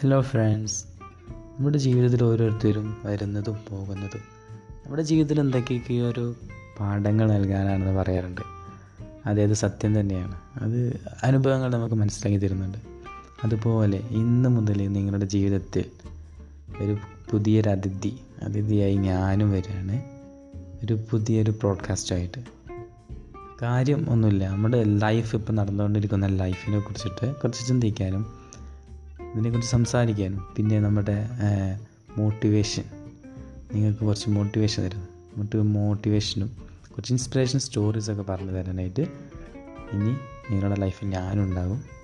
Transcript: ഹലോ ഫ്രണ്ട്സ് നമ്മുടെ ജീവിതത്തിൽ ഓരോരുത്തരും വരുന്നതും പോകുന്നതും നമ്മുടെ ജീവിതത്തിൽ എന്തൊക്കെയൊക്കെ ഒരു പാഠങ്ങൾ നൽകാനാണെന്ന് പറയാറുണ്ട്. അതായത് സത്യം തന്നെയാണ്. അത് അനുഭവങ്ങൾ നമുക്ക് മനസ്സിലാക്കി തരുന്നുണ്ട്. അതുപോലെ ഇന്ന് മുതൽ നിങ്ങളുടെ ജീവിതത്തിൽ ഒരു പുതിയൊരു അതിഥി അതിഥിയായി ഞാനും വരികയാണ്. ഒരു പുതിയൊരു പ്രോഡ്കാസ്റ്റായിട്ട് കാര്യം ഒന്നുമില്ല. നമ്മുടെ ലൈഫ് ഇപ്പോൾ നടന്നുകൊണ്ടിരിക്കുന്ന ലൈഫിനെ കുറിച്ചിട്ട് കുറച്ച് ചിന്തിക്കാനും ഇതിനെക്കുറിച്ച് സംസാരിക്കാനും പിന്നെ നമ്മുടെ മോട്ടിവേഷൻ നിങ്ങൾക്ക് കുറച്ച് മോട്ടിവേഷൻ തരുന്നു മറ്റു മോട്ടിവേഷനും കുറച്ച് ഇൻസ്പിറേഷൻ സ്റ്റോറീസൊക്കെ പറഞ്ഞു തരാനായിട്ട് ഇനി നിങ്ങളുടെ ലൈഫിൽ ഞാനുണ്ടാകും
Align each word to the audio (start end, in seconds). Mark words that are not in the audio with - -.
ഹലോ 0.00 0.20
ഫ്രണ്ട്സ് 0.20 0.84
നമ്മുടെ 1.58 1.78
ജീവിതത്തിൽ 1.78 2.24
ഓരോരുത്തരും 2.24 2.96
വരുന്നതും 3.04 3.56
പോകുന്നതും 3.70 4.20
നമ്മുടെ 4.84 5.02
ജീവിതത്തിൽ 5.02 5.40
എന്തൊക്കെയൊക്കെ 5.40 5.94
ഒരു 5.94 6.34
പാഠങ്ങൾ 6.80 7.32
നൽകാനാണെന്ന് 7.32 7.92
പറയാറുണ്ട്. 7.92 8.40
അതായത് 9.26 9.52
സത്യം 9.52 10.00
തന്നെയാണ്. 10.00 10.34
അത് 10.56 11.00
അനുഭവങ്ങൾ 11.22 11.70
നമുക്ക് 11.70 11.94
മനസ്സിലാക്കി 11.94 12.46
തരുന്നുണ്ട്. 12.46 12.78
അതുപോലെ 13.44 13.98
ഇന്ന് 13.98 14.48
മുതൽ 14.48 14.88
നിങ്ങളുടെ 14.88 15.24
ജീവിതത്തിൽ 15.24 15.84
ഒരു 16.80 16.96
പുതിയൊരു 17.30 17.68
അതിഥി 17.68 18.16
അതിഥിയായി 18.42 18.94
ഞാനും 18.94 19.50
വരികയാണ്. 19.50 20.02
ഒരു 20.84 20.98
പുതിയൊരു 21.10 21.50
പ്രോഡ്കാസ്റ്റായിട്ട് 21.50 22.44
കാര്യം 23.62 24.10
ഒന്നുമില്ല. 24.10 24.48
നമ്മുടെ 24.48 24.84
ലൈഫ് 24.84 25.36
ഇപ്പോൾ 25.36 25.52
നടന്നുകൊണ്ടിരിക്കുന്ന 25.52 26.26
ലൈഫിനെ 26.26 26.80
കുറിച്ചിട്ട് 26.80 27.36
കുറച്ച് 27.36 27.68
ചിന്തിക്കാനും 27.68 28.45
ഇതിനെക്കുറിച്ച് 29.36 29.72
സംസാരിക്കാനും 29.72 30.42
പിന്നെ 30.56 30.80
നമ്മുടെ 30.80 31.16
മോട്ടിവേഷൻ 32.18 32.84
നിങ്ങൾക്ക് 33.74 33.98
കുറച്ച് 33.98 34.28
മോട്ടിവേഷൻ 34.30 34.84
തരുന്നു 34.84 35.08
മറ്റു 35.36 35.58
മോട്ടിവേഷനും 35.58 36.50
കുറച്ച് 36.90 37.12
ഇൻസ്പിറേഷൻ 37.12 37.58
സ്റ്റോറീസൊക്കെ 37.58 38.22
പറഞ്ഞു 38.22 38.52
തരാനായിട്ട് 38.52 39.04
ഇനി 39.92 40.12
നിങ്ങളുടെ 40.50 40.80
ലൈഫിൽ 40.80 41.08
ഞാനുണ്ടാകും 41.08 41.95